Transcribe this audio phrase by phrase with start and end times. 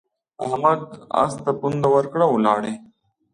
[0.45, 0.81] احمد
[1.23, 2.61] اس ته پونده ورکړه او ولاړ.